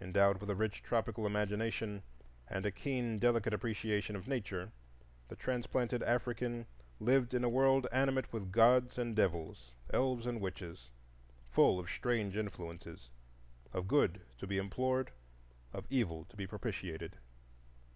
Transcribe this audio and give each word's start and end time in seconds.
Endowed 0.00 0.38
with 0.40 0.48
a 0.48 0.54
rich 0.54 0.80
tropical 0.80 1.26
imagination 1.26 2.04
and 2.46 2.64
a 2.64 2.70
keen, 2.70 3.18
delicate 3.18 3.52
appreciation 3.52 4.14
of 4.14 4.28
Nature, 4.28 4.70
the 5.26 5.34
transplanted 5.34 6.04
African 6.04 6.66
lived 7.00 7.34
in 7.34 7.42
a 7.42 7.48
world 7.48 7.88
animate 7.90 8.32
with 8.32 8.52
gods 8.52 8.96
and 8.96 9.16
devils, 9.16 9.72
elves 9.92 10.24
and 10.24 10.40
witches; 10.40 10.90
full 11.50 11.80
of 11.80 11.90
strange 11.90 12.36
influences,—of 12.36 13.88
Good 13.88 14.20
to 14.38 14.46
be 14.46 14.56
implored, 14.56 15.10
of 15.72 15.84
Evil 15.90 16.24
to 16.26 16.36
be 16.36 16.46
propitiated. 16.46 17.16